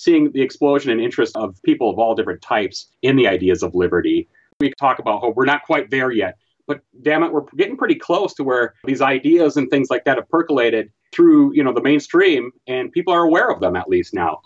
[0.00, 3.74] seeing the explosion and interest of people of all different types in the ideas of
[3.74, 4.28] liberty.
[4.58, 7.96] We talk about how we're not quite there yet, but damn it, we're getting pretty
[7.96, 11.82] close to where these ideas and things like that have percolated through, you know, the
[11.82, 14.40] mainstream and people are aware of them at least now.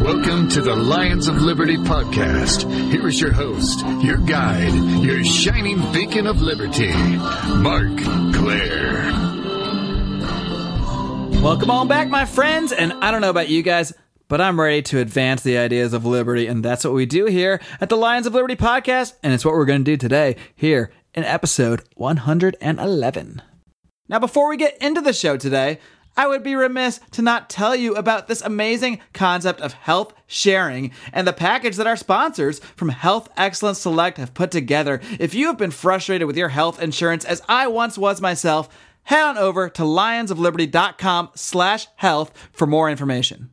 [0.00, 2.68] Welcome to the Lions of Liberty podcast.
[2.90, 4.72] Here is your host, your guide,
[5.04, 6.92] your shining beacon of liberty,
[7.58, 7.98] Marc
[8.34, 9.37] Clair.
[11.42, 12.72] Welcome on back, my friends.
[12.72, 13.92] And I don't know about you guys,
[14.26, 16.48] but I'm ready to advance the ideas of liberty.
[16.48, 19.14] And that's what we do here at the Lions of Liberty podcast.
[19.22, 23.42] And it's what we're going to do today here in episode 111.
[24.08, 25.78] Now, before we get into the show today,
[26.16, 30.90] I would be remiss to not tell you about this amazing concept of health sharing
[31.12, 35.00] and the package that our sponsors from Health Excellence Select have put together.
[35.20, 38.68] If you have been frustrated with your health insurance, as I once was myself,
[39.08, 43.50] head on over to lionsofliberty.com slash health for more information.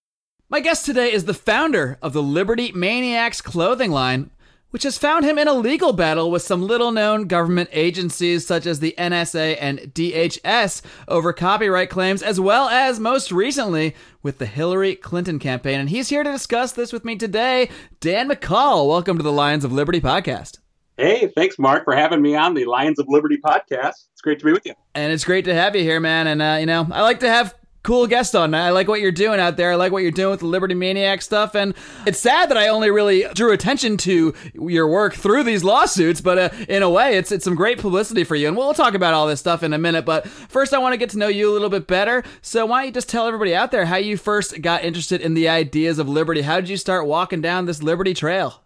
[0.49, 4.31] My guest today is the founder of the Liberty Maniacs clothing line,
[4.71, 8.65] which has found him in a legal battle with some little known government agencies such
[8.65, 14.45] as the NSA and DHS over copyright claims, as well as most recently with the
[14.45, 15.79] Hillary Clinton campaign.
[15.79, 17.69] And he's here to discuss this with me today.
[18.01, 20.57] Dan McCall, welcome to the Lions of Liberty podcast.
[20.97, 24.05] Hey, thanks, Mark, for having me on the Lions of Liberty podcast.
[24.26, 24.73] Great to be with you.
[24.95, 26.26] And it's great to have you here, man.
[26.26, 28.55] And, uh, you know, I like to have cool guest on.
[28.55, 29.73] I like what you're doing out there.
[29.73, 31.54] I like what you're doing with the Liberty Maniac stuff.
[31.54, 31.76] And
[32.07, 36.40] it's sad that I only really drew attention to your work through these lawsuits, but
[36.40, 38.48] uh, in a way, it's it's some great publicity for you.
[38.48, 40.05] And we'll talk about all this stuff in a minute.
[40.05, 42.23] But first, I want to get to know you a little bit better.
[42.41, 45.35] So why don't you just tell everybody out there how you first got interested in
[45.35, 46.41] the ideas of liberty?
[46.41, 48.65] How did you start walking down this liberty trail?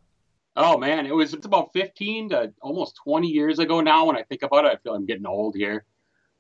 [0.60, 4.06] Oh man, it was it's about 15 to almost 20 years ago now.
[4.06, 5.86] When I think about it, I feel I'm getting old here.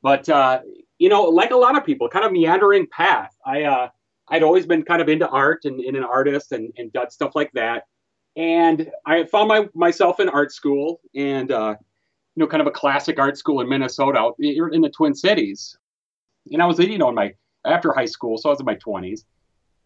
[0.02, 0.60] But uh,
[0.98, 3.34] you know, like a lot of people, kind of meandering path.
[3.46, 3.90] I uh,
[4.30, 7.32] I'd always been kind of into art and, and an artist and, and done stuff
[7.34, 7.84] like that.
[8.36, 11.76] And I found my, myself in art school and, uh,
[12.36, 15.78] you know, kind of a classic art school in Minnesota in the Twin Cities.
[16.52, 17.34] And I was, you know, in my,
[17.66, 19.22] after high school, so I was in my 20s.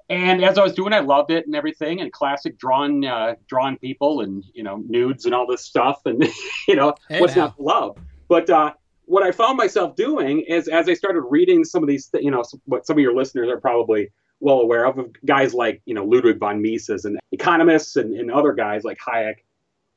[0.09, 3.77] And as I was doing, I loved it and everything, and classic drawn, uh, drawn
[3.77, 6.23] people, and you know, nudes and all this stuff, and
[6.67, 7.45] you know, hey, what's now.
[7.45, 7.97] not love?
[8.27, 8.73] But uh,
[9.05, 12.43] what I found myself doing is as I started reading some of these, you know,
[12.65, 16.03] what some of your listeners are probably well aware of, of guys like, you know,
[16.03, 19.35] Ludwig von Mises and economists and, and other guys like Hayek.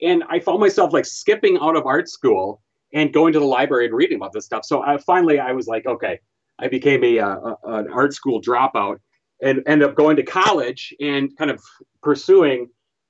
[0.02, 2.60] And I found myself like skipping out of art school
[2.92, 4.64] and going to the library and reading about this stuff.
[4.64, 6.20] So I, finally, I was like, okay,
[6.58, 8.98] I became a, a, an art school dropout
[9.42, 11.62] and end up going to college and kind of
[12.02, 12.69] pursuing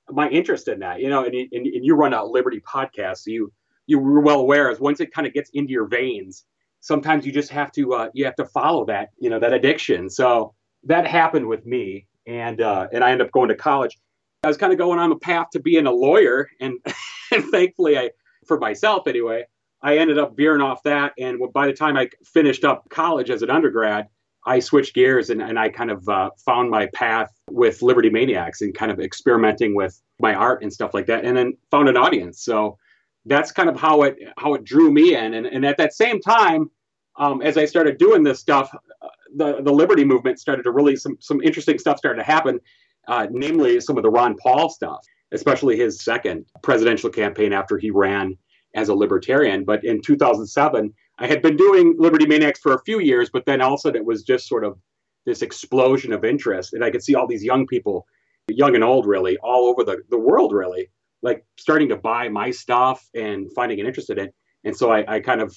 [0.09, 3.19] my interest in that, you know, and, and, and you run a Liberty podcast.
[3.19, 3.51] So you,
[3.85, 6.45] you were well aware is once it kind of gets into your veins,
[6.81, 10.09] sometimes you just have to uh, you have to follow that you know that addiction.
[10.09, 13.97] So that happened with me, and uh, and I ended up going to college.
[14.43, 16.79] I was kind of going on the path to being a lawyer, and
[17.31, 18.11] and thankfully I
[18.47, 19.45] for myself anyway.
[19.79, 23.43] I ended up veering off that, and by the time I finished up college as
[23.43, 24.07] an undergrad,
[24.47, 28.61] I switched gears and, and I kind of uh, found my path with Liberty Maniacs
[28.61, 31.97] and kind of experimenting with my art and stuff like that, and then found an
[31.97, 32.41] audience.
[32.43, 32.77] So
[33.25, 35.33] that's kind of how it how it drew me in.
[35.33, 36.71] And, and at that same time,
[37.19, 40.95] um, as I started doing this stuff, uh, the the liberty movement started to really
[40.95, 42.59] some some interesting stuff started to happen.
[43.07, 44.99] Uh, namely, some of the Ron Paul stuff,
[45.33, 48.37] especially his second presidential campaign after he ran
[48.75, 49.65] as a libertarian.
[49.65, 53.61] But in 2007, I had been doing Liberty Maniacs for a few years, but then
[53.61, 54.77] also it was just sort of
[55.25, 58.05] this explosion of interest, and I could see all these young people,
[58.47, 60.89] young and old, really, all over the, the world, really,
[61.21, 64.33] like starting to buy my stuff and finding an interest in it.
[64.63, 65.55] And so I, I kind of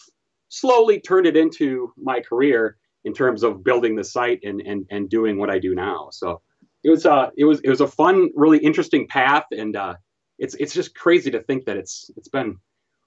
[0.48, 5.08] slowly turned it into my career in terms of building the site and, and, and
[5.08, 6.08] doing what I do now.
[6.10, 6.42] So
[6.82, 9.94] it was uh it was it was a fun, really interesting path, and uh,
[10.38, 12.56] it's it's just crazy to think that it's it's been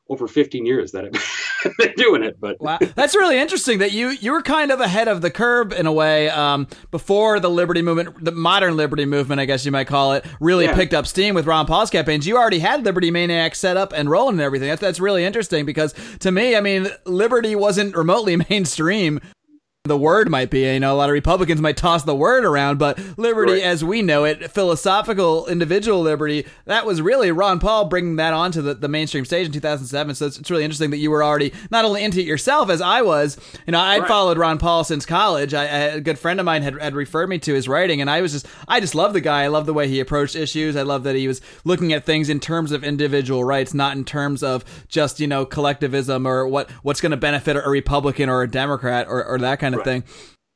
[0.09, 1.11] over 15 years that I've
[1.77, 2.39] been doing it.
[2.39, 2.79] But wow.
[2.95, 5.91] that's really interesting that you you were kind of ahead of the curve in a
[5.91, 10.13] way um, before the Liberty movement, the modern Liberty movement, I guess you might call
[10.13, 10.75] it, really yeah.
[10.75, 12.27] picked up steam with Ron Paul's campaigns.
[12.27, 14.69] You already had Liberty Maniac set up and rolling and everything.
[14.69, 19.19] That's that's really interesting because to me, I mean, Liberty wasn't remotely mainstream
[19.85, 20.61] the word might be.
[20.61, 23.63] You know, a lot of Republicans might toss the word around, but liberty, right.
[23.63, 28.61] as we know it, philosophical individual liberty, that was really Ron Paul bringing that onto
[28.61, 30.15] the, the mainstream stage in 2007.
[30.15, 32.79] So it's, it's really interesting that you were already not only into it yourself as
[32.79, 33.37] I was.
[33.67, 34.07] You know, I'd right.
[34.07, 35.53] followed Ron Paul since college.
[35.53, 38.09] I, I, a good friend of mine had, had referred me to his writing, and
[38.09, 39.43] I was just, I just love the guy.
[39.43, 40.77] I love the way he approached issues.
[40.77, 44.05] I love that he was looking at things in terms of individual rights, not in
[44.05, 48.43] terms of just you know collectivism or what what's going to benefit a Republican or
[48.43, 49.85] a Democrat or, or that kind of right.
[49.85, 50.03] thing.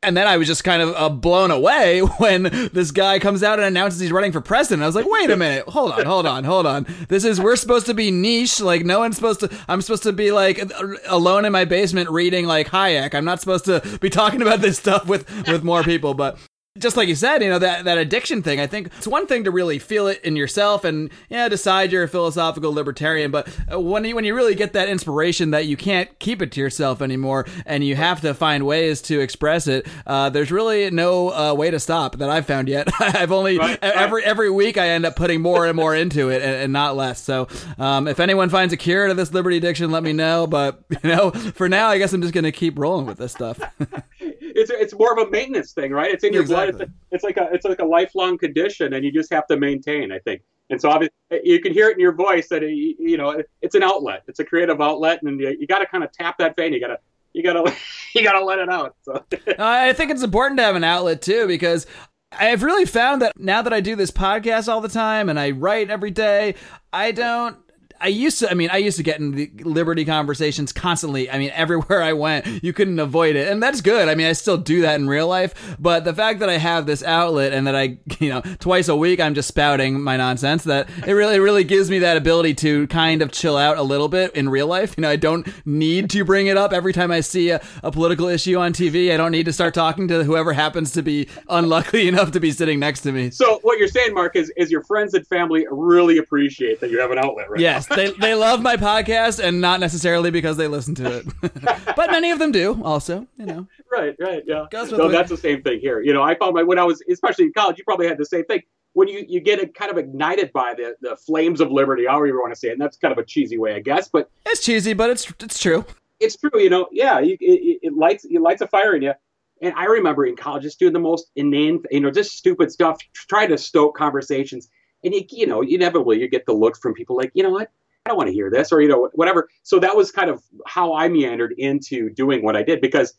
[0.03, 3.57] And then I was just kind of uh, blown away when this guy comes out
[3.57, 4.83] and announces he's running for president.
[4.83, 6.85] I was like, wait a minute, hold on, hold on, hold on.
[7.09, 8.61] This is, we're supposed to be niche.
[8.61, 10.61] Like, no one's supposed to, I'm supposed to be like
[11.07, 13.15] alone in my basement reading like Hayek.
[13.15, 16.13] I'm not supposed to be talking about this stuff with, with more people.
[16.13, 16.37] But
[16.79, 19.43] just like you said, you know, that, that addiction thing, I think it's one thing
[19.45, 23.31] to really feel it in yourself and, yeah, decide you're a philosophical libertarian.
[23.31, 26.51] But uh, when you, when you really get that inspiration that you can't keep it
[26.53, 30.89] to yourself anymore and you have to find ways to express it, uh, there's really
[30.91, 32.89] no uh, way to stop that I've found yet.
[32.99, 33.79] I've only, right.
[33.81, 36.95] every, every week I end up putting more and more into it and, and not
[36.95, 37.21] less.
[37.21, 37.47] So,
[37.77, 40.47] um, if anyone finds a cure to this liberty addiction, let me know.
[40.47, 43.31] But, you know, for now, I guess I'm just going to keep rolling with this
[43.31, 43.59] stuff.
[44.57, 46.11] it's it's more of a maintenance thing, right?
[46.11, 46.85] It's in your exactly.
[46.85, 46.93] blood.
[47.11, 50.11] It's, like a it's like a lifelong condition, and you just have to maintain.
[50.11, 53.17] I think, and so obviously you can hear it in your voice that it, you
[53.17, 54.23] know it's an outlet.
[54.27, 56.73] It's a creative outlet, and you, you got to kind of tap that vein.
[56.73, 56.99] You got to
[57.33, 57.73] you gotta
[58.15, 58.95] you gotta let it out.
[59.03, 59.23] So.
[59.47, 61.87] Uh, I think it's important to have an outlet too because
[62.31, 65.51] I've really found that now that I do this podcast all the time and I
[65.51, 66.55] write every day,
[66.91, 67.57] I don't
[67.99, 71.29] I used to, I mean, I used to get in the liberty conversations constantly.
[71.29, 73.47] I mean, everywhere I went, you couldn't avoid it.
[73.47, 74.07] And that's good.
[74.07, 75.75] I mean, I still do that in real life.
[75.79, 78.95] But the fact that I have this outlet and that I, you know, twice a
[78.95, 82.87] week I'm just spouting my nonsense, that it really, really gives me that ability to
[82.87, 84.95] kind of chill out a little bit in real life.
[84.97, 87.91] You know, I don't need to bring it up every time I see a, a
[87.91, 89.13] political issue on TV.
[89.13, 92.51] I don't need to start talking to whoever happens to be unlucky enough to be
[92.51, 93.31] sitting next to me.
[93.31, 96.99] So what you're saying, Mark, is, is your friends and family really appreciate that you
[96.99, 97.59] have an outlet, right?
[97.59, 101.25] Yes they they love my podcast, and not necessarily because they listen to it,
[101.95, 102.81] but many of them do.
[102.83, 103.67] Also, you know.
[103.91, 104.65] Right, right, yeah.
[104.85, 106.01] So that's the same thing here.
[106.01, 108.25] You know, I found my when I was, especially in college, you probably had the
[108.25, 108.61] same thing.
[108.93, 112.39] When you, you get kind of ignited by the, the flames of liberty, however you
[112.39, 114.63] want to say it, and that's kind of a cheesy way, I guess, but it's
[114.63, 115.85] cheesy, but it's it's true.
[116.19, 116.87] It's true, you know.
[116.91, 119.13] Yeah, you, it, it lights it lights a fire in you.
[119.61, 122.99] And I remember in college just doing the most inane, you know, just stupid stuff,
[123.13, 124.69] trying to stoke conversations.
[125.03, 127.69] And you, you know, inevitably you get the looks from people like, you know what,
[128.05, 129.49] I don't want to hear this or, you know, whatever.
[129.63, 133.13] So that was kind of how I meandered into doing what I did because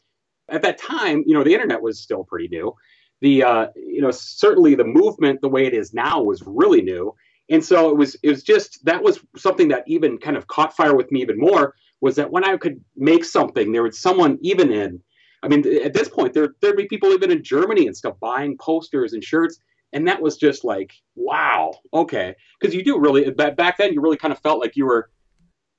[0.49, 2.75] at that time, you know, the internet was still pretty new.
[3.21, 7.15] The, uh, you know, certainly the movement the way it is now was really new.
[7.51, 10.77] And so it was, it was just, that was something that even kind of caught
[10.77, 14.39] fire with me even more was that when I could make something, there was someone
[14.41, 15.03] even in,
[15.43, 18.57] I mean, at this point, there, there'd be people even in Germany and stuff buying
[18.59, 19.59] posters and shirts
[19.93, 22.35] and that was just like wow okay.
[22.61, 25.11] Because you do really back then you really kind of felt like you were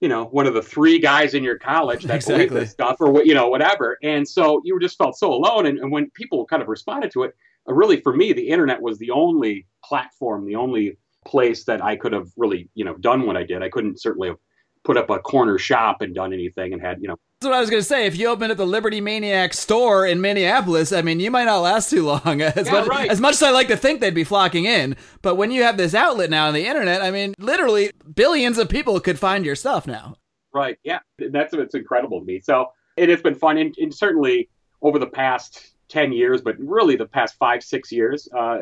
[0.01, 2.45] you know one of the three guys in your college that exactly.
[2.47, 3.97] believed this stuff or what you know whatever.
[4.03, 5.65] And so you just felt so alone.
[5.65, 7.35] And, and when people kind of responded to it
[7.67, 11.95] uh, really for me the internet was the only platform the only place that i
[11.95, 13.61] could have really you know done what i did.
[13.61, 14.37] I couldn't certainly have
[14.83, 17.61] put up a corner shop and done anything and had you know that's what I
[17.61, 18.05] was going to say.
[18.05, 21.59] If you open up the Liberty Maniac store in Minneapolis, I mean, you might not
[21.59, 22.41] last too long.
[22.41, 23.09] As, yeah, much, right.
[23.09, 25.77] as much as I like to think they'd be flocking in, but when you have
[25.77, 29.55] this outlet now on the internet, I mean, literally billions of people could find your
[29.55, 30.17] stuff now.
[30.53, 30.77] Right.
[30.83, 30.99] Yeah.
[31.17, 32.41] That's what's incredible to me.
[32.41, 34.49] So it has been fun, and, and certainly
[34.81, 38.59] over the past ten years, but really the past five, six years, uh,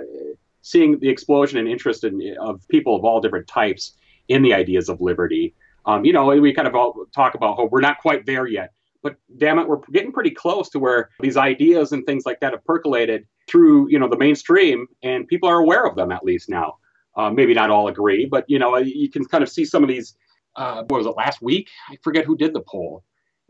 [0.62, 3.94] seeing the explosion and interest in, of people of all different types
[4.28, 5.56] in the ideas of liberty
[5.88, 7.72] um, you know, we kind of all talk about hope.
[7.72, 11.38] We're not quite there yet, but damn it, we're getting pretty close to where these
[11.38, 15.60] ideas and things like that have percolated through, you know, the mainstream, and people are
[15.60, 16.76] aware of them at least now.
[17.16, 19.90] Uh, maybe not all agree, but you know, you can kind of see some of
[19.90, 20.16] these.
[20.56, 21.70] Uh, what was it last week?
[21.90, 23.04] I forget who did the poll,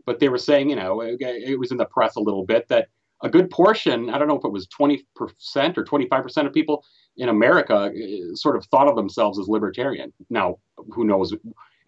[0.06, 2.68] but they were saying, you know, it, it was in the press a little bit
[2.68, 2.88] that
[3.22, 6.84] a good portion, I don't know if it was 20% or 25% of people
[7.16, 10.12] in America uh, sort of thought of themselves as libertarian.
[10.30, 10.58] Now,
[10.92, 11.34] who knows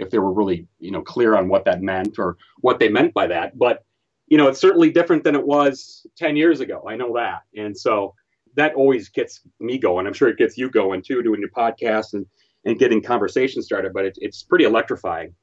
[0.00, 3.14] if they were really you know clear on what that meant or what they meant
[3.14, 3.58] by that.
[3.58, 3.84] But
[4.26, 6.84] you know, it's certainly different than it was 10 years ago.
[6.88, 8.14] I know that, and so
[8.54, 10.06] that always gets me going.
[10.06, 12.26] I'm sure it gets you going too, doing your podcast and
[12.64, 13.92] and getting conversation started.
[13.92, 15.34] But it, it's pretty electrifying.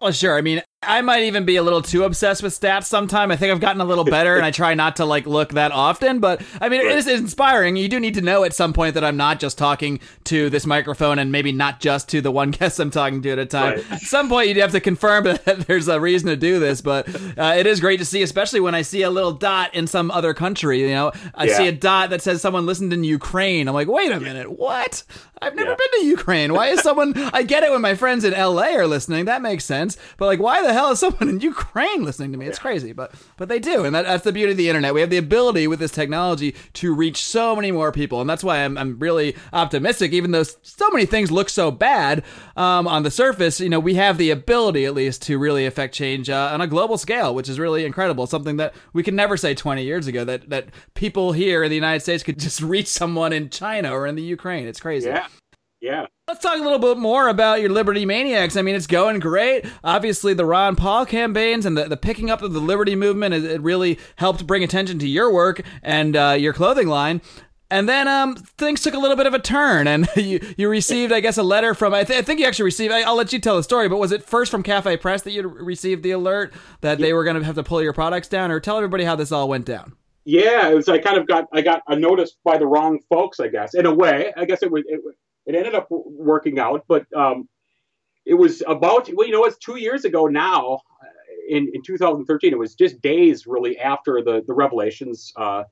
[0.00, 0.36] Well, sure.
[0.36, 3.30] I mean, I might even be a little too obsessed with stats sometime.
[3.30, 5.70] I think I've gotten a little better and I try not to like look that
[5.70, 7.76] often, but I mean, it is inspiring.
[7.76, 10.66] You do need to know at some point that I'm not just talking to this
[10.66, 13.76] microphone and maybe not just to the one guest I'm talking to at a time.
[13.76, 13.92] Right.
[13.92, 17.08] At some point, you'd have to confirm that there's a reason to do this, but
[17.38, 20.10] uh, it is great to see, especially when I see a little dot in some
[20.10, 20.80] other country.
[20.80, 21.56] You know, I yeah.
[21.56, 23.68] see a dot that says someone listened in Ukraine.
[23.68, 25.04] I'm like, wait a minute, what?
[25.42, 25.76] I've never yeah.
[25.76, 26.52] been to Ukraine.
[26.52, 29.24] Why is someone, I get it when my friends in LA are listening.
[29.24, 29.98] That makes sense.
[30.16, 32.46] But like, why the the hell is someone in Ukraine listening to me?
[32.46, 34.94] It's crazy, but but they do, and that, that's the beauty of the internet.
[34.94, 38.42] We have the ability with this technology to reach so many more people, and that's
[38.42, 40.12] why I'm, I'm really optimistic.
[40.12, 42.24] Even though so many things look so bad
[42.56, 45.94] um, on the surface, you know, we have the ability at least to really affect
[45.94, 48.26] change uh, on a global scale, which is really incredible.
[48.26, 51.76] Something that we could never say 20 years ago that that people here in the
[51.76, 54.66] United States could just reach someone in China or in the Ukraine.
[54.66, 55.08] It's crazy.
[55.10, 55.26] Yeah.
[55.82, 56.06] Yeah.
[56.28, 58.56] Let's talk a little bit more about your Liberty Maniacs.
[58.56, 59.66] I mean, it's going great.
[59.82, 63.44] Obviously, the Ron Paul campaigns and the, the picking up of the Liberty movement, it,
[63.44, 67.20] it really helped bring attention to your work and uh, your clothing line.
[67.68, 71.12] And then um, things took a little bit of a turn, and you, you received,
[71.12, 71.94] I guess, a letter from.
[71.94, 72.92] I, th- I think you actually received.
[72.92, 75.32] I, will let you tell the story, but was it first from Cafe Press that
[75.32, 77.06] you received the alert that yeah.
[77.06, 79.32] they were going to have to pull your products down, or tell everybody how this
[79.32, 79.96] all went down?
[80.24, 80.88] Yeah, it was.
[80.88, 81.48] I kind of got.
[81.52, 83.74] I got a notice by the wrong folks, I guess.
[83.74, 84.84] In a way, I guess it was.
[84.86, 85.00] It,
[85.46, 87.48] it ended up working out, but um,
[88.24, 89.08] it was about.
[89.12, 90.80] Well, you know, it's two years ago now.
[91.00, 91.06] Uh,
[91.48, 95.32] in, in 2013, it was just days really after the the revelations.
[95.36, 95.64] Uh,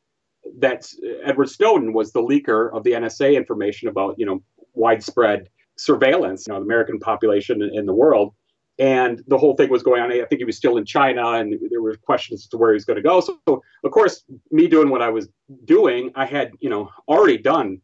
[0.59, 0.89] that
[1.25, 4.43] Edward Snowden was the leaker of the NSA information about you know
[4.75, 8.35] widespread surveillance, you know, the American population in, the world,
[8.79, 10.13] and the whole thing was going on.
[10.13, 12.75] I think he was still in China, and there were questions as to where he
[12.75, 13.21] was going to go.
[13.21, 15.29] So, of course, me doing what I was
[15.65, 17.81] doing, I had you know already done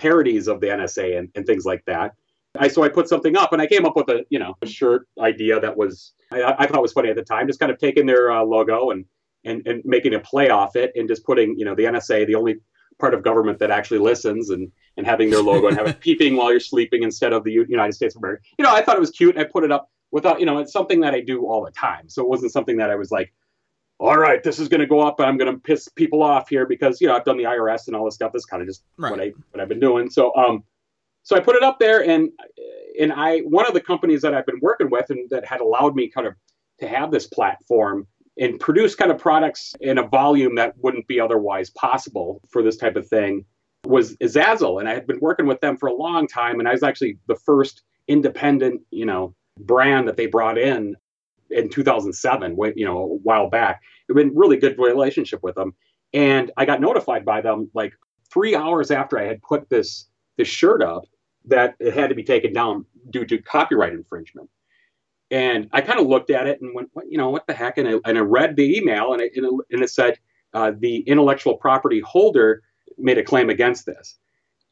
[0.00, 2.14] parodies of the NSA and, and things like that.
[2.58, 4.66] I so I put something up, and I came up with a you know a
[4.66, 7.78] shirt idea that was I, I thought was funny at the time, just kind of
[7.78, 9.04] taking their uh, logo and
[9.44, 12.34] and, and making a play off it and just putting, you know, the NSA, the
[12.34, 12.56] only
[12.98, 16.36] part of government that actually listens and, and having their logo and have it peeping
[16.36, 18.42] while you're sleeping instead of the United States of America.
[18.58, 19.38] You know, I thought it was cute.
[19.38, 22.08] I put it up without, you know, it's something that I do all the time.
[22.08, 23.32] So it wasn't something that I was like,
[24.00, 26.48] all right, this is going to go up and I'm going to piss people off
[26.48, 28.32] here because, you know, I've done the IRS and all this stuff.
[28.32, 29.10] That's kind of just right.
[29.10, 30.08] what I, what I've been doing.
[30.08, 30.64] So, um,
[31.22, 32.30] so I put it up there and,
[32.98, 35.94] and I, one of the companies that I've been working with and that had allowed
[35.94, 36.34] me kind of
[36.80, 38.06] to have this platform
[38.38, 42.78] and produce kind of products in a volume that wouldn't be otherwise possible for this
[42.78, 43.44] type of thing
[43.84, 44.80] was Zazzle.
[44.80, 46.58] And I had been working with them for a long time.
[46.58, 50.96] And I was actually the first independent, you know, brand that they brought in
[51.50, 53.82] in 2007, you know, a while back.
[54.08, 55.74] It been really good relationship with them.
[56.12, 57.92] And I got notified by them like
[58.32, 61.04] three hours after I had put this this shirt up
[61.44, 64.48] that it had to be taken down due to copyright infringement.
[65.30, 67.78] And I kind of looked at it and went, you know, what the heck?
[67.78, 70.18] And I, and I read the email and it, and it said
[70.54, 72.62] uh, the intellectual property holder
[72.98, 74.18] made a claim against this.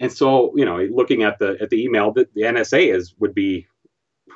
[0.01, 3.35] And so, you know, looking at the at the email, the, the NSA is would
[3.35, 3.67] be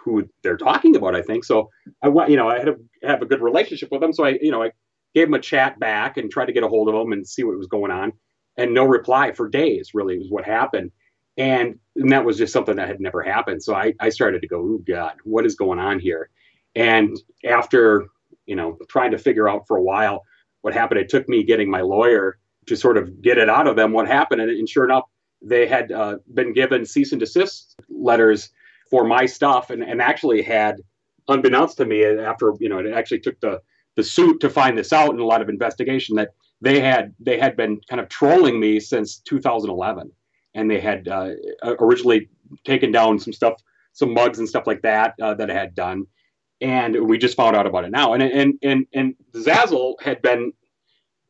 [0.04, 1.44] who they're talking about, I think.
[1.44, 1.70] So
[2.02, 2.68] I want, you know, I had
[3.02, 4.12] have a good relationship with them.
[4.12, 4.70] So I, you know, I
[5.14, 7.44] gave them a chat back and tried to get a hold of them and see
[7.44, 8.12] what was going on.
[8.56, 10.90] And no reply for days, really, was what happened.
[11.36, 13.62] And, and that was just something that had never happened.
[13.62, 16.28] So I, I started to go, oh God, what is going on here?
[16.74, 17.16] And
[17.48, 18.06] after,
[18.46, 20.22] you know, trying to figure out for a while
[20.60, 23.76] what happened, it took me getting my lawyer to sort of get it out of
[23.76, 24.40] them what happened.
[24.40, 25.04] And, and sure enough,
[25.40, 28.50] they had uh, been given cease and desist letters
[28.92, 30.76] for my stuff and, and actually had,
[31.26, 33.58] unbeknownst to me, after, you know, it actually took the,
[33.96, 36.28] the suit to find this out and a lot of investigation that
[36.60, 40.12] they had they had been kind of trolling me since 2011
[40.54, 41.30] and they had uh,
[41.80, 42.28] originally
[42.64, 43.54] taken down some stuff,
[43.94, 46.04] some mugs and stuff like that uh, that I had done,
[46.60, 48.12] and we just found out about it now.
[48.12, 50.52] And and and and Zazzle had been,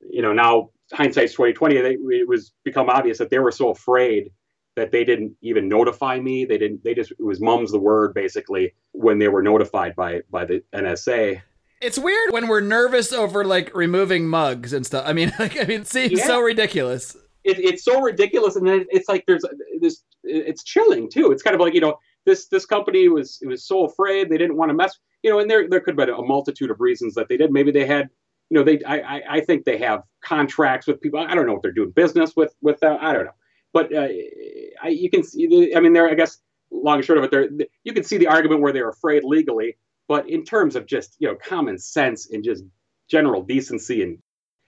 [0.00, 1.76] you know, now hindsight's twenty twenty.
[1.76, 4.31] It was become obvious that they were so afraid
[4.76, 6.45] that they didn't even notify me.
[6.45, 6.85] They didn't.
[6.85, 10.62] They just it was mum's the word basically when they were notified by by the
[10.75, 11.43] NSA.
[11.81, 15.05] It's weird when we're nervous over like removing mugs and stuff.
[15.07, 16.26] I mean, like, I mean, it seems yeah.
[16.26, 19.45] so ridiculous it, it's so ridiculous, and then it's like there's
[19.81, 20.02] this.
[20.25, 21.33] It's chilling too.
[21.33, 24.38] It's kind of like you know this this company was it was so afraid they
[24.38, 24.99] didn't want to mess.
[25.23, 27.52] You know, and there there could have been a multitude of reasons that they did.
[27.52, 28.09] Maybe they had
[28.50, 31.21] you know they I I think they have contracts with people.
[31.21, 32.99] I don't know if they're doing business with with them.
[33.00, 33.35] I don't know,
[33.73, 34.09] but uh,
[34.83, 35.73] I, you can see.
[35.75, 36.38] I mean, there I guess
[36.71, 37.49] long and short of it, there
[37.85, 39.76] you can see the argument where they're afraid legally,
[40.09, 42.64] but in terms of just you know common sense and just
[43.09, 44.19] general decency and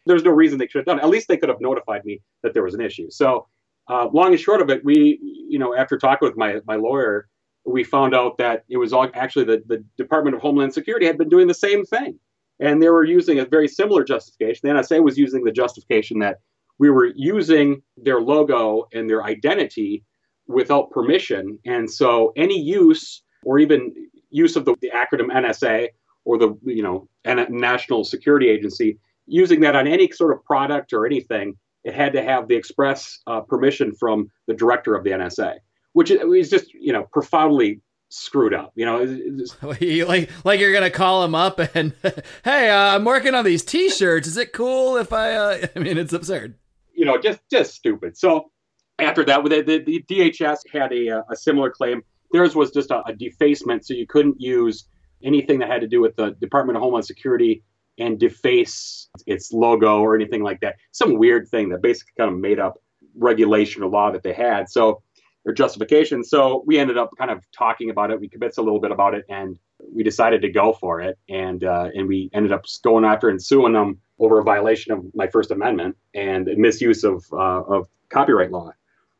[0.07, 1.03] there's no reason they should have done it.
[1.03, 3.11] At least they could have notified me that there was an issue.
[3.11, 3.47] So,
[3.89, 5.19] uh, long and short of it, we,
[5.49, 7.29] you know, after talking with my my lawyer,
[7.65, 11.19] we found out that it was all actually the, the Department of Homeland Security had
[11.19, 12.19] been doing the same thing,
[12.61, 14.61] and they were using a very similar justification.
[14.69, 16.39] The NSA was using the justification that
[16.79, 20.05] we were using their logo and their identity
[20.47, 23.93] without permission, and so any use or even
[24.31, 25.89] use of the, the acronym NSA
[26.25, 31.07] or the you know National Security Agency using that on any sort of product or
[31.07, 35.57] anything, it had to have the express uh, permission from the director of the NSA,
[35.93, 38.73] which is just you know profoundly screwed up.
[38.75, 39.47] You know,
[40.07, 41.93] like like you're gonna call him up and
[42.45, 44.27] hey, uh, I'm working on these T-shirts.
[44.27, 45.35] Is it cool if I?
[45.35, 46.55] Uh, I mean, it's absurd.
[46.95, 48.17] You know, just just stupid.
[48.17, 48.51] So
[48.99, 52.03] after that, the, the, the DHS had a, uh, a similar claim.
[52.33, 54.87] Theirs was just a, a defacement, so you couldn't use
[55.23, 57.63] anything that had to do with the Department of Homeland Security
[57.99, 60.77] and deface its logo or anything like that.
[60.93, 62.81] Some weird thing that basically kind of made up
[63.17, 64.69] regulation or law that they had.
[64.69, 65.03] So
[65.45, 66.25] or justification.
[66.25, 68.21] So we ended up kind of talking about it.
[68.21, 69.59] We convinced a little bit about it, and
[69.93, 71.19] we decided to go for it.
[71.29, 75.05] And uh, and we ended up going after and suing them over a violation of
[75.15, 78.71] my First Amendment and misuse of uh, of copyright law.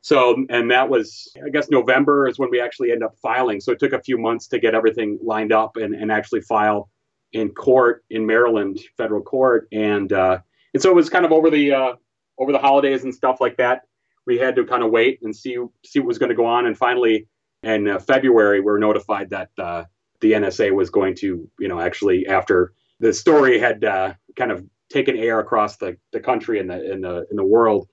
[0.01, 3.61] So and that was I guess November is when we actually end up filing.
[3.61, 6.91] So it took a few months to get everything lined up and, and actually file
[7.33, 10.39] in court in Maryland, federal court, and uh,
[10.73, 11.93] and so it was kind of over the uh,
[12.39, 13.83] over the holidays and stuff like that
[14.27, 16.67] we had to kind of wait and see see what was going to go on.
[16.67, 17.29] And finally,
[17.63, 19.85] in uh, February, we were notified that uh,
[20.21, 24.65] the NSA was going to, you know, actually after the story had uh, kind of
[24.95, 27.89] taken air across the, the country and the in the in the world,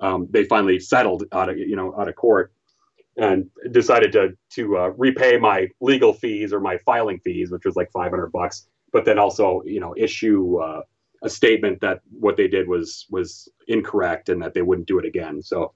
[0.00, 2.52] um, they finally settled out of you know out of court
[3.16, 7.76] and decided to to uh, repay my legal fees or my filing fees, which was
[7.76, 10.82] like 500 bucks, but then also you know issue uh,
[11.24, 15.06] a statement that what they did was was incorrect and that they wouldn't do it
[15.06, 15.42] again.
[15.42, 15.72] So,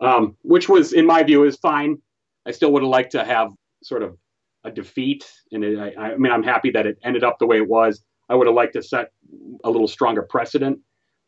[0.00, 2.00] um, which was, in my view, is fine.
[2.46, 3.50] I still would have liked to have
[3.82, 4.16] sort of
[4.64, 7.56] a defeat, and it, I, I, mean, I'm happy that it ended up the way
[7.56, 8.04] it was.
[8.32, 9.12] I would have liked to set
[9.62, 10.78] a little stronger precedent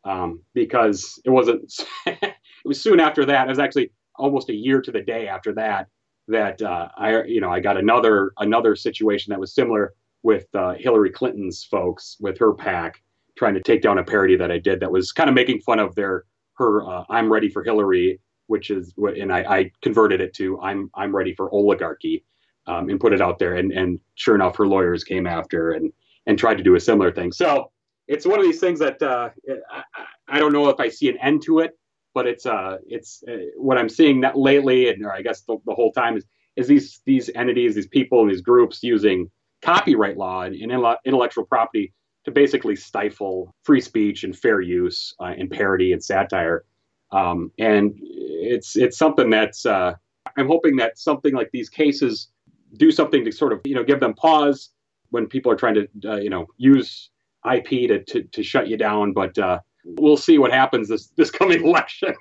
[0.05, 1.71] um, because it wasn't.
[2.07, 2.33] it
[2.65, 3.45] was soon after that.
[3.45, 5.87] It was actually almost a year to the day after that
[6.27, 9.93] that uh, I, you know, I got another another situation that was similar
[10.23, 12.99] with uh, Hillary Clinton's folks with her PAC
[13.37, 15.77] trying to take down a parody that I did that was kind of making fun
[15.77, 16.23] of their
[16.57, 20.59] her uh, "I'm ready for Hillary," which is what, and I, I, converted it to
[20.59, 22.25] "I'm I'm ready for oligarchy,"
[22.65, 23.53] um, and put it out there.
[23.53, 25.93] And and sure enough, her lawyers came after and
[26.25, 27.31] and tried to do a similar thing.
[27.31, 27.71] So
[28.07, 29.29] it's one of these things that uh,
[29.71, 29.83] I,
[30.27, 31.77] I don't know if I see an end to it,
[32.13, 35.73] but it's uh it's uh, what I'm seeing that lately, and I guess the, the
[35.73, 39.29] whole time is is these these entities, these people, and these groups using
[39.61, 40.71] copyright law and, and
[41.05, 41.93] intellectual property
[42.25, 46.65] to basically stifle free speech and fair use uh, and parody and satire.
[47.11, 49.93] Um, and it's it's something that's uh,
[50.37, 52.29] I'm hoping that something like these cases
[52.77, 54.69] do something to sort of you know give them pause
[55.09, 57.09] when people are trying to uh, you know use
[57.51, 59.13] IP to, to, to shut you down.
[59.13, 62.13] But uh, we'll see what happens this this coming election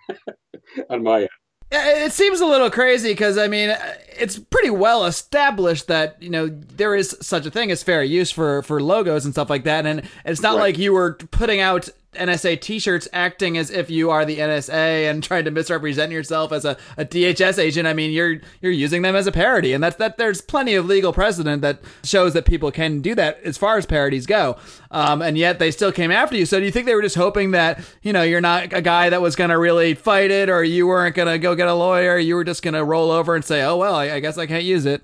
[0.90, 1.29] on my end.
[1.77, 3.77] It seems a little crazy because I mean
[4.09, 8.31] it's pretty well established that you know there is such a thing as fair use
[8.31, 10.62] for for logos and stuff like that, and it's not right.
[10.62, 15.22] like you were putting out NSA T-shirts acting as if you are the NSA and
[15.22, 17.87] trying to misrepresent yourself as a, a DHS agent.
[17.87, 20.16] I mean, you're you're using them as a parody, and that's that.
[20.16, 23.87] There's plenty of legal precedent that shows that people can do that as far as
[23.87, 24.57] parodies go.
[24.90, 26.46] Um, and yet they still came after you.
[26.46, 29.11] So do you think they were just hoping that you know you're not a guy
[29.11, 31.74] that was going to really fight it, or you weren't going to go get a
[31.74, 32.18] lawyer?
[32.18, 34.46] You were just going to roll over and say, "Oh well, I, I guess I
[34.46, 35.03] can't use it."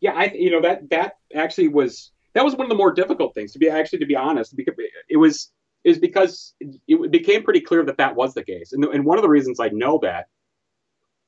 [0.00, 3.34] Yeah, I you know that that actually was that was one of the more difficult
[3.34, 4.74] things to be actually to be honest because
[5.08, 5.50] it was
[5.86, 8.72] is because it became pretty clear that that was the case.
[8.72, 10.26] And, and one of the reasons I know that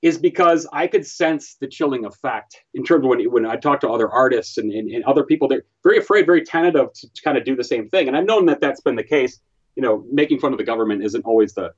[0.02, 3.80] is because I could sense the chilling effect in terms of when, when I talk
[3.80, 7.22] to other artists and, and, and other people, they're very afraid, very tentative to, to,
[7.22, 8.08] kind of do the same thing.
[8.08, 9.40] And I've known that that's been the case.
[9.76, 11.72] You know, making fun of the government isn't always the,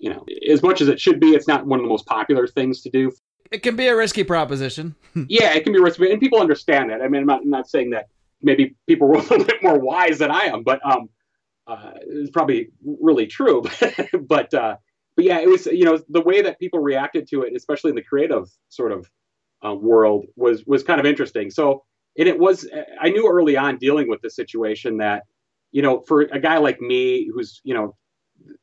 [0.00, 2.48] you know, as much as it should be, it's not one of the most popular
[2.48, 3.12] things to do.
[3.52, 4.96] It can be a risky proposition.
[5.28, 6.10] yeah, it can be risky.
[6.10, 7.02] And people understand that.
[7.02, 8.06] I mean, I'm not, I'm not saying that
[8.42, 11.08] maybe people were a little bit more wise than I am, but, um,
[11.66, 12.70] uh, is probably
[13.00, 13.62] really true,
[14.22, 14.76] but uh,
[15.16, 17.96] but yeah, it was you know the way that people reacted to it, especially in
[17.96, 19.10] the creative sort of
[19.64, 21.50] uh, world, was was kind of interesting.
[21.50, 21.84] So
[22.18, 22.68] and it was
[23.00, 25.24] I knew early on dealing with the situation that
[25.72, 27.96] you know for a guy like me who's you know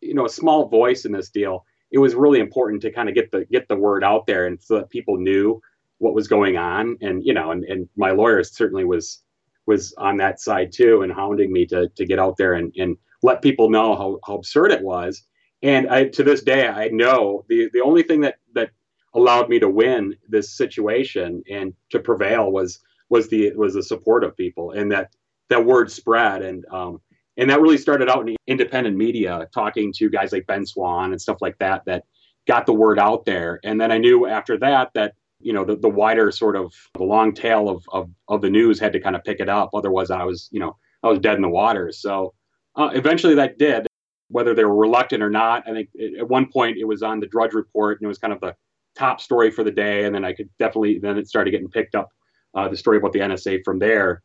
[0.01, 3.15] you know a small voice in this deal, it was really important to kind of
[3.15, 5.61] get the get the word out there and so that people knew
[5.99, 9.23] what was going on and you know and, and my lawyer certainly was
[9.67, 12.97] was on that side too and hounding me to to get out there and, and
[13.23, 15.23] let people know how, how absurd it was.
[15.63, 18.69] And I, to this day, I know the, the only thing that, that
[19.13, 24.23] allowed me to win this situation and to prevail was was the was the support
[24.23, 25.15] of people and that
[25.49, 27.01] that word spread and um,
[27.37, 31.21] and that really started out in independent media talking to guys like Ben Swann and
[31.21, 32.03] stuff like that that
[32.47, 35.75] got the word out there and then I knew after that that you know, the,
[35.75, 39.15] the wider sort of the long tail of, of, of the news had to kind
[39.15, 39.69] of pick it up.
[39.73, 41.91] Otherwise, I was, you know, I was dead in the water.
[41.91, 42.33] So
[42.75, 43.87] uh, eventually that did,
[44.29, 45.63] whether they were reluctant or not.
[45.67, 48.17] I think it, at one point it was on the Drudge Report and it was
[48.17, 48.55] kind of the
[48.95, 50.05] top story for the day.
[50.05, 52.09] And then I could definitely, then it started getting picked up
[52.55, 54.23] uh, the story about the NSA from there.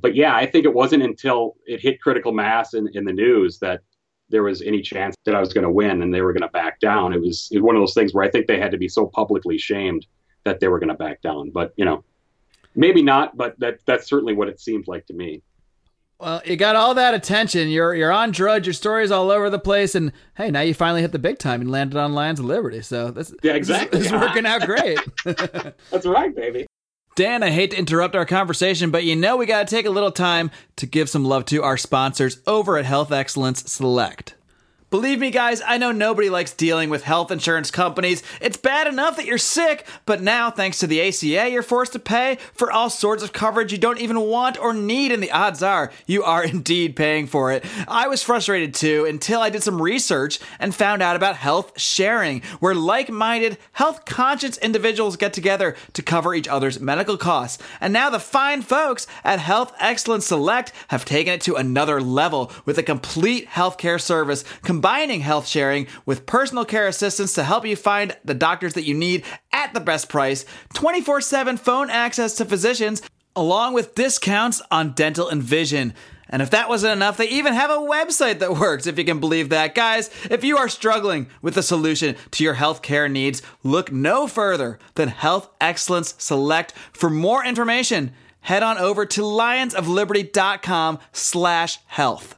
[0.00, 3.58] But yeah, I think it wasn't until it hit critical mass in, in the news
[3.60, 3.80] that
[4.28, 6.48] there was any chance that I was going to win and they were going to
[6.48, 7.12] back down.
[7.12, 8.88] It was, it was one of those things where I think they had to be
[8.88, 10.06] so publicly shamed
[10.46, 11.50] that they were going to back down.
[11.50, 12.04] But you know,
[12.74, 13.36] maybe not.
[13.36, 15.42] But that that's certainly what it seemed like to me.
[16.18, 17.68] Well, you got all that attention.
[17.68, 18.66] You're you're on Drudge.
[18.66, 21.60] Your story's all over the place, and hey, now you finally hit the big time
[21.60, 22.80] and landed on Lions of Liberty.
[22.80, 23.98] So this yeah, exactly.
[23.98, 24.98] This, this is working out great.
[25.24, 26.66] that's right, baby.
[27.16, 29.90] Dan, I hate to interrupt our conversation, but you know we got to take a
[29.90, 34.35] little time to give some love to our sponsors over at Health Excellence Select.
[34.88, 38.22] Believe me, guys, I know nobody likes dealing with health insurance companies.
[38.40, 41.98] It's bad enough that you're sick, but now, thanks to the ACA, you're forced to
[41.98, 45.60] pay for all sorts of coverage you don't even want or need, and the odds
[45.60, 47.64] are you are indeed paying for it.
[47.88, 52.42] I was frustrated too until I did some research and found out about health sharing,
[52.60, 57.60] where like minded, health conscious individuals get together to cover each other's medical costs.
[57.80, 62.52] And now the fine folks at Health Excellence Select have taken it to another level
[62.64, 64.44] with a complete healthcare service
[64.76, 68.92] combining health sharing with personal care assistance to help you find the doctors that you
[68.92, 73.00] need at the best price, 24 7 phone access to physicians,
[73.34, 75.94] along with discounts on dental and vision.
[76.28, 79.18] And if that wasn't enough, they even have a website that works, if you can
[79.18, 79.74] believe that.
[79.74, 84.78] Guys, if you are struggling with a solution to your healthcare needs, look no further
[84.96, 86.74] than Health Excellence Select.
[86.92, 92.36] For more information, head on over to lionsofliberty.com slash health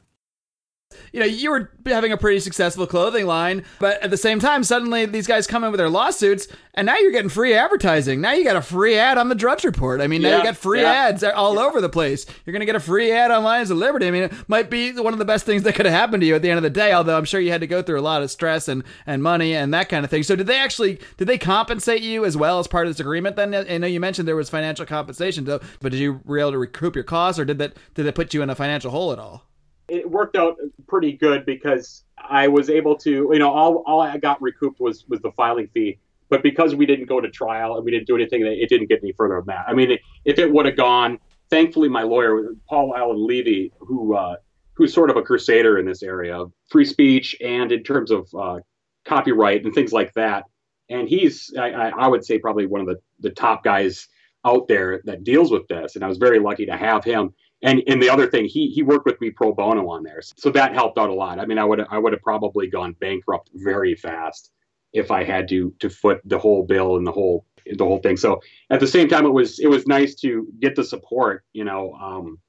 [1.11, 4.63] you know, you were having a pretty successful clothing line, but at the same time,
[4.63, 8.21] suddenly these guys come in with their lawsuits, and now you're getting free advertising.
[8.21, 10.01] Now you got a free ad on the Drudge Report.
[10.01, 10.91] I mean, now yeah, you got free yeah.
[10.91, 11.61] ads all yeah.
[11.61, 12.25] over the place.
[12.45, 14.07] You're going to get a free ad on Lions of Liberty.
[14.07, 16.27] I mean, it might be one of the best things that could have happened to
[16.27, 17.99] you at the end of the day, although I'm sure you had to go through
[17.99, 20.23] a lot of stress and, and money and that kind of thing.
[20.23, 23.35] So did they actually, did they compensate you as well as part of this agreement
[23.35, 23.53] then?
[23.53, 26.95] I know you mentioned there was financial compensation, but did you were able to recoup
[26.95, 29.48] your costs or did that, did it put you in a financial hole at all?
[29.89, 34.17] It worked out pretty good because I was able to, you know, all, all I
[34.17, 35.99] got recouped was was the filing fee.
[36.29, 38.99] But because we didn't go to trial and we didn't do anything, it didn't get
[39.01, 39.65] any further than that.
[39.67, 41.17] I mean, if it would have gone,
[41.49, 44.35] thankfully, my lawyer, Paul Alan Levy, who uh,
[44.73, 48.29] who's sort of a crusader in this area of free speech and in terms of
[48.37, 48.59] uh,
[49.05, 50.43] copyright and things like that,
[50.89, 54.07] and he's, I, I would say, probably one of the the top guys
[54.45, 55.95] out there that deals with this.
[55.95, 58.83] And I was very lucky to have him and and the other thing he he
[58.83, 60.21] worked with me pro bono on there.
[60.21, 61.39] So that helped out a lot.
[61.39, 64.51] I mean i would i would have probably gone bankrupt very fast
[64.93, 68.17] if i had to to foot the whole bill and the whole the whole thing.
[68.17, 71.63] So at the same time it was it was nice to get the support you
[71.63, 72.39] know um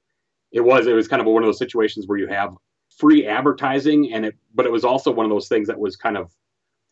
[0.51, 2.55] it was it was kind of one of those situations where you have
[2.97, 6.17] free advertising and it but it was also one of those things that was kind
[6.17, 6.31] of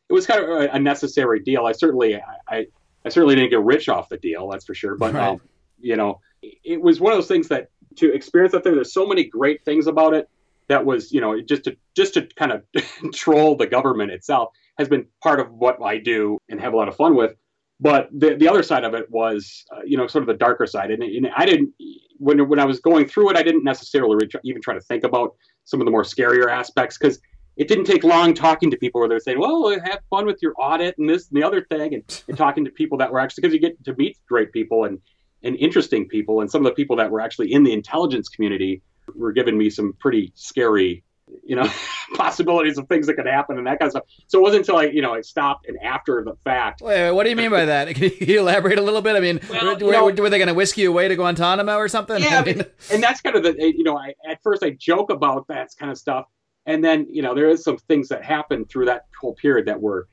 [0.09, 1.67] it was kind of a, necessary deal.
[1.67, 2.67] I certainly I, I,
[3.05, 4.95] I certainly didn't get rich off the deal that's for sure.
[4.95, 5.29] But right.
[5.29, 5.41] um,
[5.79, 8.75] you know it was one of those things that to experience that there.
[8.75, 10.29] There's so many great things about it
[10.67, 12.63] that was, you know, just to just to kind of
[13.13, 16.87] troll the government itself has been part of what I do and have a lot
[16.87, 17.35] of fun with.
[17.79, 20.67] But the the other side of it was, uh, you know, sort of the darker
[20.67, 21.73] side, and, and, I didn't
[22.17, 25.35] when when I was going through it, I didn't necessarily even try to think about
[25.65, 27.19] some of the more scarier aspects because
[27.55, 30.53] it didn't take long talking to people where they're saying, "Well, have fun with your
[30.57, 33.41] audit and this and the other thing," and, and talking to people that were actually
[33.41, 34.99] because you get to meet great people and
[35.43, 36.41] and interesting people.
[36.41, 38.81] And some of the people that were actually in the intelligence community
[39.15, 41.03] were giving me some pretty scary,
[41.43, 41.69] you know,
[42.15, 44.03] possibilities of things that could happen and that kind of stuff.
[44.27, 46.81] So it wasn't until I, you know, I stopped and after the fact.
[46.81, 47.87] Wait, wait what do you mean by that?
[47.95, 49.15] Can you elaborate a little bit?
[49.15, 51.87] I mean, well, were, know, were, they going to whisk you away to Guantanamo or
[51.87, 52.21] something?
[52.21, 52.63] Yeah, I mean...
[52.91, 55.91] and that's kind of the, you know, I, at first I joke about that kind
[55.91, 56.25] of stuff.
[56.65, 59.81] And then, you know, there is some things that happened through that whole period that
[59.81, 60.07] were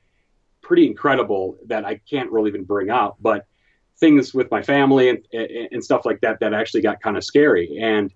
[0.62, 3.16] pretty incredible that I can't really even bring up.
[3.20, 3.46] But
[3.98, 7.78] things with my family and, and stuff like that that actually got kind of scary.
[7.80, 8.12] And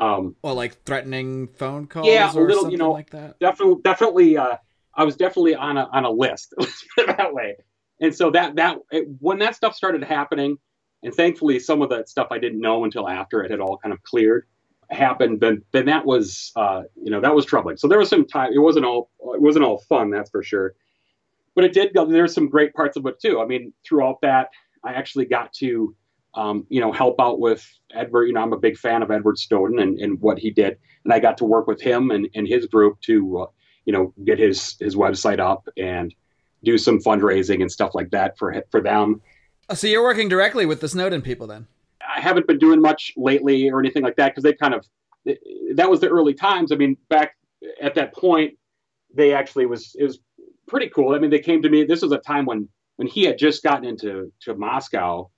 [0.00, 3.38] um, well, like threatening phone calls, yeah, a little, you know, like that.
[3.38, 4.36] Definitely, definitely.
[4.36, 4.56] Uh,
[4.94, 6.54] I was definitely on a on a list
[6.96, 7.56] that way.
[8.00, 10.58] And so that that it, when that stuff started happening,
[11.02, 13.92] and thankfully some of that stuff I didn't know until after it had all kind
[13.92, 14.46] of cleared
[14.90, 15.40] happened.
[15.40, 17.76] Then then that was uh, you know that was troubling.
[17.76, 18.52] So there was some time.
[18.52, 20.74] It wasn't all it wasn't all fun, that's for sure.
[21.54, 21.94] But it did.
[21.94, 23.40] Go there's some great parts of it too.
[23.40, 24.48] I mean, throughout that,
[24.84, 25.94] I actually got to,
[26.34, 28.26] um, you know, help out with Edward.
[28.26, 31.12] You know, I'm a big fan of Edward Snowden and, and what he did, and
[31.12, 33.46] I got to work with him and, and his group to, uh,
[33.84, 36.14] you know, get his his website up and
[36.64, 39.20] do some fundraising and stuff like that for for them.
[39.68, 41.66] Oh, so you're working directly with the Snowden people then?
[42.02, 44.86] I haven't been doing much lately or anything like that because they kind of
[45.74, 46.72] that was the early times.
[46.72, 47.36] I mean, back
[47.80, 48.58] at that point,
[49.14, 50.18] they actually was it was
[50.66, 51.14] pretty cool.
[51.14, 51.84] I mean, they came to me.
[51.84, 52.68] This was a time when
[53.02, 55.28] when he had just gotten into to Moscow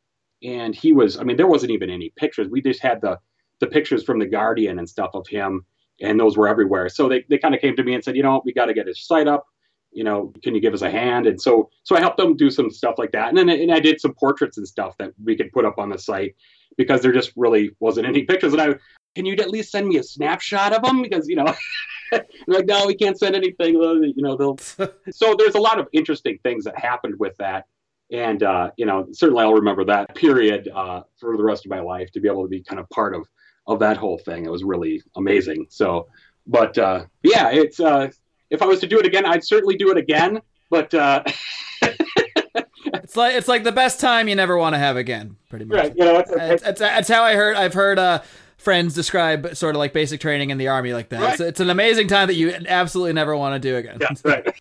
[0.43, 1.19] and he was.
[1.19, 2.47] I mean, there wasn't even any pictures.
[2.47, 3.19] We just had the
[3.61, 5.65] the pictures from the Guardian and stuff of him,
[6.03, 6.91] and those were everywhere.
[6.91, 8.75] So they they kind of came to me and said, you know, we got to
[8.75, 9.47] get his site up.
[9.93, 11.27] You know, can you give us a hand?
[11.27, 13.81] And so so I helped them do some stuff like that, and then and I
[13.81, 16.35] did some portraits and stuff that we could put up on the site
[16.77, 18.53] because there just really wasn't any pictures.
[18.53, 18.75] And I
[19.15, 21.47] can you at least send me a snapshot of them because you know.
[22.47, 23.75] like no, we can't send anything.
[23.75, 24.59] You know, they'll.
[25.11, 27.67] so there's a lot of interesting things that happened with that,
[28.13, 31.81] and uh, you know, certainly I'll remember that period uh, for the rest of my
[31.81, 33.27] life to be able to be kind of part of
[33.67, 34.45] of that whole thing.
[34.45, 35.67] It was really amazing.
[35.71, 36.09] So,
[36.47, 38.09] but uh, yeah, it's uh,
[38.51, 40.41] if I was to do it again, I'd certainly do it again.
[40.71, 41.23] But uh,
[41.83, 45.77] it's like it's like the best time you never want to have again, pretty much.
[45.77, 47.57] right, you know, it's, It's, it's, it's how I heard.
[47.57, 48.23] I've heard uh,
[48.65, 51.21] friends describe sort of like basic training in the army like that.
[51.21, 51.33] Right.
[51.33, 53.99] It's, it's an amazing time that you absolutely never want to do again.
[54.01, 54.61] yeah, right.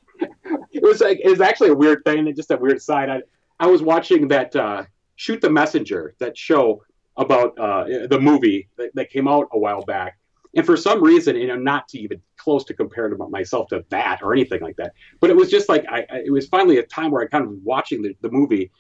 [0.72, 3.10] it was like it was actually a weird thing, and just a weird side.
[3.10, 3.22] I
[3.60, 4.84] I was watching that uh,
[5.16, 6.84] Shoot the Messenger, that show
[7.18, 10.18] about uh, the movie that, that came out a while back,
[10.56, 13.86] and for some reason, you know, not to even close to compare to myself to
[13.90, 16.78] that or anything like that, but it was just like I, I it was finally
[16.78, 18.72] a time where I kind of was watching the, the movie.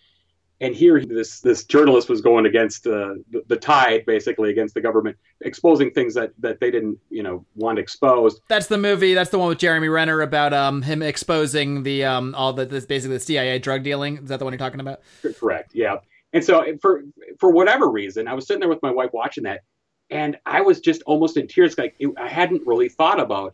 [0.63, 4.79] And here, this this journalist was going against uh, the, the tide, basically against the
[4.79, 8.39] government, exposing things that, that they didn't, you know, want exposed.
[8.47, 9.13] That's the movie.
[9.13, 12.85] That's the one with Jeremy Renner about um him exposing the um all the this
[12.85, 14.19] basically the CIA drug dealing.
[14.19, 15.01] Is that the one you're talking about?
[15.37, 15.75] Correct.
[15.75, 15.97] Yeah.
[16.31, 17.03] And so for
[17.39, 19.63] for whatever reason, I was sitting there with my wife watching that,
[20.09, 21.77] and I was just almost in tears.
[21.77, 23.53] Like it, I hadn't really thought about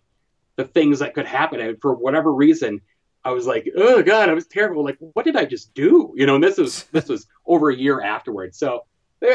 [0.58, 2.82] the things that could happen, and for whatever reason,
[3.24, 6.14] I was like, "Oh God, I was terrible." Like, what did I just do?
[6.16, 6.36] You know.
[6.36, 8.58] And this was this was over a year afterwards.
[8.58, 8.86] So.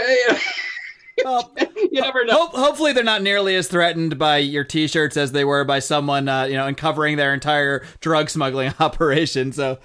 [1.24, 2.48] Well, you never know.
[2.48, 6.28] Ho- hopefully, they're not nearly as threatened by your T-shirts as they were by someone,
[6.28, 9.52] uh, you know, uncovering their entire drug smuggling operation.
[9.52, 9.78] So,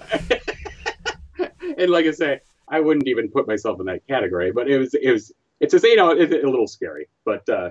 [1.78, 4.52] and like I say, I wouldn't even put myself in that category.
[4.52, 7.70] But it was it was it's just you know it's a little scary, but uh,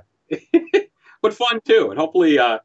[1.21, 1.89] but fun too.
[1.89, 2.59] And hopefully, uh,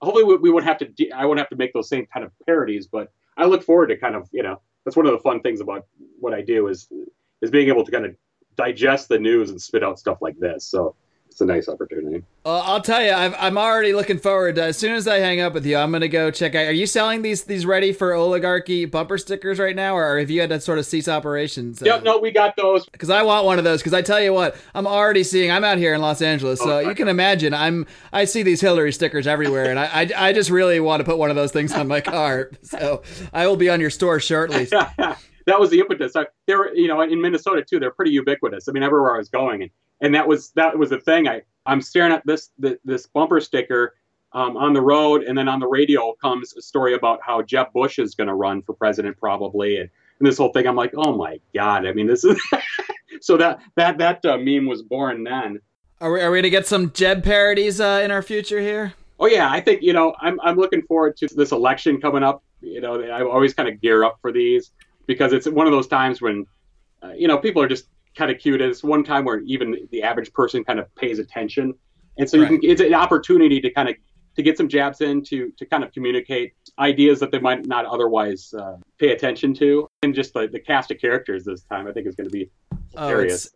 [0.00, 0.86] hopefully we, we won't have to.
[0.86, 2.86] de- I won't have to make those same kind of parodies.
[2.86, 5.60] But I look forward to kind of you know that's one of the fun things
[5.60, 5.86] about
[6.18, 6.88] what I do is
[7.42, 8.16] is being able to kind of
[8.56, 10.64] digest the news and spit out stuff like this.
[10.64, 10.94] So
[11.40, 12.22] it's a nice opportunity.
[12.44, 14.56] uh, I'll tell you, I've, I'm already looking forward.
[14.56, 16.66] To, as soon as I hang up with you, I'm gonna go check out.
[16.66, 20.40] Are you selling these these ready for oligarchy bumper stickers right now, or have you
[20.42, 21.82] had to sort of cease operations?
[21.84, 22.86] Yeah, no, we got those.
[22.86, 23.80] because I want one of those.
[23.80, 25.50] Because I tell you what, I'm already seeing.
[25.50, 27.54] I'm out here in Los Angeles, so Oh, you can imagine.
[27.54, 31.04] I'm I see these Hillary stickers everywhere, and I I, I just really want to
[31.04, 32.50] put one of those things on my car.
[32.62, 34.64] So I will be on your store shortly.
[35.46, 36.14] that was the impetus.
[36.14, 37.80] I, they were, you know, in Minnesota too.
[37.80, 38.68] They're pretty ubiquitous.
[38.68, 39.70] I mean, everywhere I was going, and
[40.00, 41.28] and that was that was the thing.
[41.28, 43.94] I I'm staring at this the, this bumper sticker
[44.32, 47.72] um, on the road, and then on the radio comes a story about how Jeb
[47.72, 50.66] Bush is going to run for president probably, and, and this whole thing.
[50.66, 51.86] I'm like, oh my god.
[51.86, 52.40] I mean, this is
[53.20, 55.60] so that that that uh, meme was born then.
[56.00, 58.94] Are we are we gonna get some Jeb parodies uh, in our future here?
[59.18, 62.42] Oh yeah, I think you know I'm I'm looking forward to this election coming up.
[62.62, 64.70] You know, I always kind of gear up for these
[65.06, 66.46] because it's one of those times when
[67.02, 68.60] uh, you know people are just kind of cute.
[68.60, 71.74] It's one time where even the average person kind of pays attention,
[72.18, 72.60] and so you Right.
[72.60, 73.96] can, it's an opportunity to kind of
[74.36, 77.84] to get some jabs in to to kind of communicate ideas that they might not
[77.86, 81.92] otherwise uh, pay attention to, and just the, the cast of characters this time I
[81.92, 82.50] think is going to be
[82.96, 83.48] Oh, hilarious.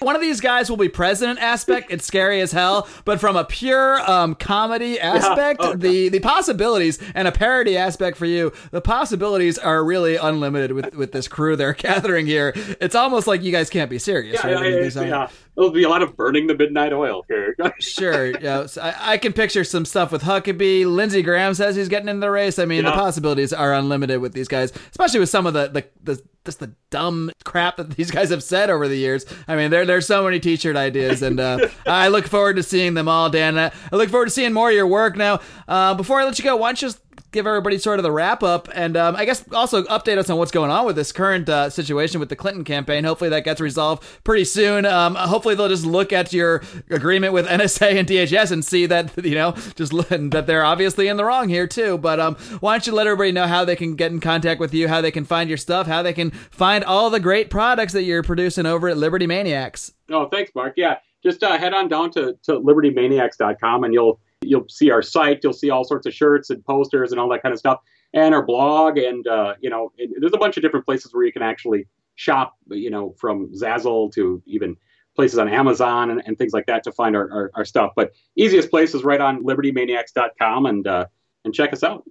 [0.00, 1.92] One of these guys will be president aspect.
[1.92, 6.98] It's scary as hell, but from a pure um, comedy aspect, Oh, the the possibilities
[7.14, 11.54] and a parody aspect for you, the possibilities are really unlimited with with this crew
[11.54, 12.52] they're gathering here.
[12.80, 14.40] It's almost like you guys can't be serious.
[14.42, 14.72] yeah, right?
[14.72, 15.28] yeah, yeah, yeah.
[15.54, 17.54] There'll be a lot of burning the midnight oil here.
[17.78, 18.26] Sure.
[18.40, 18.66] Yeah.
[18.66, 20.86] So I, I can picture some stuff with Huckabee.
[20.86, 22.58] Lindsey Graham says he's getting in the race.
[22.58, 25.84] I mean, the possibilities are unlimited with these guys, especially with some of the the,
[26.14, 29.26] the just the dumb crap that these guys have said over the years.
[29.46, 32.94] I mean, there there's so many t-shirt ideas, and uh, I look forward to seeing
[32.94, 33.58] them all, Dan.
[33.58, 35.16] I look forward to seeing more of your work.
[35.16, 38.02] Now, uh, before I let you go, why don't you just give everybody sort of
[38.02, 40.96] the wrap up, and um, I guess also update us on what's going on with
[40.96, 43.04] this current uh, situation with the Clinton campaign.
[43.04, 44.86] Hopefully that gets resolved pretty soon.
[44.86, 49.12] Um, hopefully they'll just look at your agreement with NSA and DHS and see that
[49.24, 51.98] you know just that they're obviously in the wrong here too.
[51.98, 54.72] But um, why don't you let everybody know how they can get in contact with
[54.72, 57.92] you, how they can find your stuff, how they can find all the great products
[57.92, 59.92] that you're producing over at Liberty Maniacs.
[60.10, 60.74] Oh, thanks, Mark.
[60.76, 65.40] Yeah, just uh, head on down to, to libertymaniacs.com and you'll you'll see our site.
[65.42, 67.80] You'll see all sorts of shirts and posters and all that kind of stuff,
[68.14, 68.98] and our blog.
[68.98, 72.54] And uh, you know, there's a bunch of different places where you can actually shop.
[72.68, 74.76] You know, from Zazzle to even
[75.18, 77.90] places on Amazon and, and things like that to find our, our, our stuff.
[77.96, 81.06] But easiest place is right on libertymaniacs.com and uh,
[81.44, 82.04] and check us out.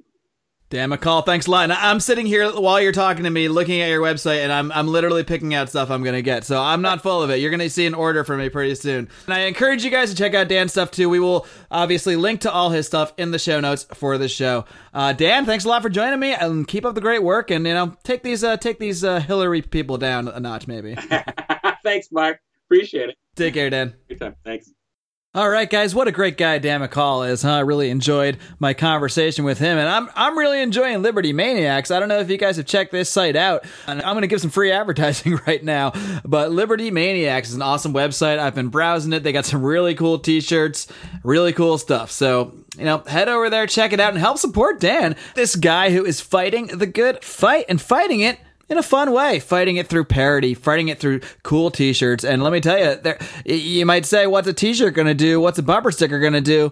[0.69, 1.63] Dan McCall, thanks a lot.
[1.63, 4.69] And I'm sitting here while you're talking to me, looking at your website, and I'm
[4.73, 6.43] I'm literally picking out stuff I'm gonna get.
[6.43, 7.37] So I'm not full of it.
[7.37, 9.07] You're gonna see an order from me pretty soon.
[9.25, 11.07] And I encourage you guys to check out Dan's stuff too.
[11.07, 14.65] We will obviously link to all his stuff in the show notes for the show.
[14.93, 17.49] Uh, Dan, thanks a lot for joining me, and keep up the great work.
[17.49, 20.95] And you know, take these uh, take these uh, Hillary people down a notch, maybe.
[21.83, 22.41] Thanks, Mark.
[22.65, 23.17] Appreciate it.
[23.37, 23.95] Take care, Dan.
[24.09, 24.35] Good time.
[24.43, 24.73] Thanks.
[25.37, 27.57] All right, guys, what a great guy Dan McCall is, huh?
[27.57, 31.91] I really enjoyed my conversation with him, and I'm I'm really enjoying Liberty Maniacs.
[31.91, 34.27] I don't know if you guys have checked this site out, and I'm going to
[34.27, 35.93] give some free advertising right now.
[36.25, 38.39] But Liberty Maniacs is an awesome website.
[38.39, 39.21] I've been browsing it.
[39.21, 40.87] They got some really cool T-shirts,
[41.21, 42.09] really cool stuff.
[42.09, 45.91] So you know, head over there, check it out, and help support Dan, this guy
[45.91, 49.87] who is fighting the good fight and fighting it in a fun way, fighting it
[49.87, 52.23] through parody, fighting it through cool t-shirts.
[52.23, 55.39] And let me tell you, there, you might say, what's a t-shirt going to do?
[55.39, 56.71] What's a bumper sticker going to do?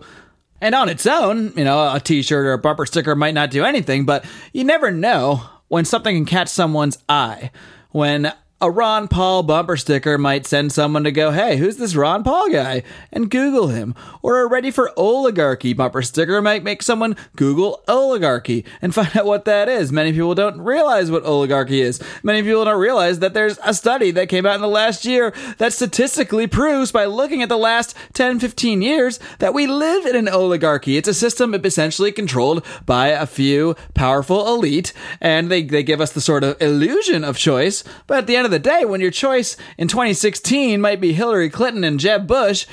[0.62, 3.64] And on its own, you know, a t-shirt or a bumper sticker might not do
[3.64, 7.52] anything, but you never know when something can catch someone's eye.
[7.92, 8.32] When
[8.66, 12.50] a Ron Paul bumper sticker might send someone to go, hey, who's this Ron Paul
[12.50, 12.82] guy?
[13.12, 13.94] And Google him.
[14.24, 19.28] Or a Ready for Oligarchy bumper sticker might make someone Google oligarchy and find out
[19.28, 19.92] what that is.
[19.92, 22.02] Many people don't realize what oligarchy is.
[22.24, 25.32] Many people don't realize that there's a study that came out in the last year
[25.60, 30.16] that statistically proves by looking at the last 10, 15 years that we live in
[30.16, 30.98] an oligarchy.
[30.98, 36.14] It's a system essentially controlled by a few powerful elite, and they, they give us
[36.14, 39.12] the sort of illusion of choice, but at the end of the day, when your
[39.12, 42.66] choice in 2016 might be Hillary Clinton and Jeb Bush,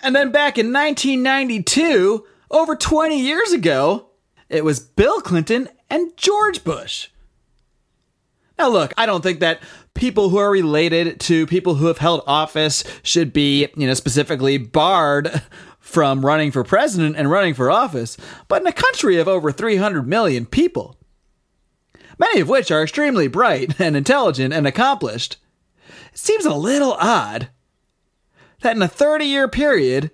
[0.00, 4.10] and then back in 1992, over 20 years ago,
[4.48, 7.08] it was Bill Clinton and George Bush.
[8.58, 9.60] Now, look, I don't think that
[9.94, 14.58] people who are related to people who have held office should be, you know, specifically
[14.58, 15.42] barred
[15.80, 18.16] from running for president and running for office.
[18.48, 20.96] But in a country of over 300 million people,
[22.18, 25.36] many of which are extremely bright and intelligent and accomplished,
[26.12, 27.48] it seems a little odd
[28.60, 30.10] that in a 30 year period,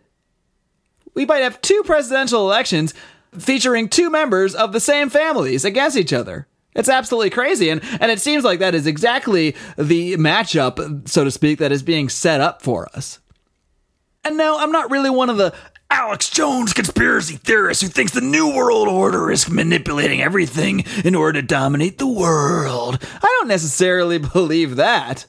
[1.15, 2.95] we might have two presidential elections
[3.39, 6.47] featuring two members of the same families against each other.
[6.75, 7.69] It's absolutely crazy.
[7.69, 11.83] And, and it seems like that is exactly the matchup, so to speak, that is
[11.83, 13.19] being set up for us.
[14.25, 15.55] And no, I'm not really one of the
[15.91, 21.41] Alex Jones conspiracy theorist who thinks the New World Order is manipulating everything in order
[21.41, 22.99] to dominate the world.
[23.03, 25.27] I don't necessarily believe that.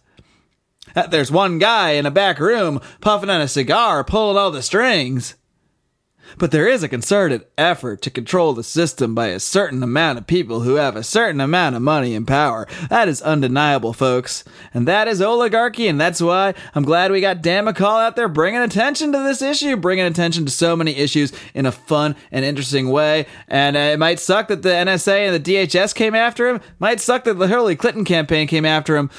[0.93, 4.62] That there's one guy in a back room puffing on a cigar, pulling all the
[4.62, 5.36] strings.
[6.38, 10.28] But there is a concerted effort to control the system by a certain amount of
[10.28, 12.67] people who have a certain amount of money and power.
[12.89, 14.44] That is undeniable, folks.
[14.74, 18.28] And that is oligarchy, and that's why I'm glad we got Dan McCall out there
[18.28, 22.46] bringing attention to this issue, bringing attention to so many issues in a fun and
[22.46, 23.26] interesting way.
[23.48, 27.00] And uh, it might suck that the NSA and the DHS came after him, might
[27.00, 29.10] suck that the Hillary Clinton campaign came after him.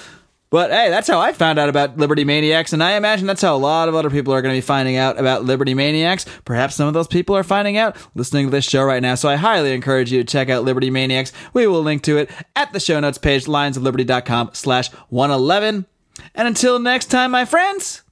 [0.52, 3.56] But hey, that's how I found out about Liberty Maniacs, and I imagine that's how
[3.56, 6.26] a lot of other people are going to be finding out about Liberty Maniacs.
[6.44, 9.14] Perhaps some of those people are finding out listening to this show right now.
[9.14, 11.32] So I highly encourage you to check out Liberty Maniacs.
[11.54, 15.86] We will link to it at the show notes page, lionsofliberty.com slash 111.
[16.34, 18.02] And until next time, my friends,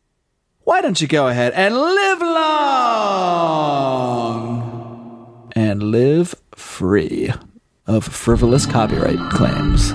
[0.60, 3.10] why don't you go ahead and live long
[5.54, 7.34] and live free
[7.86, 9.92] of frivolous copyright claims.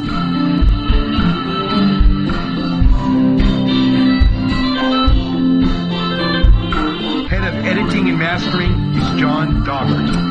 [8.36, 10.25] Mastering is John Doggart.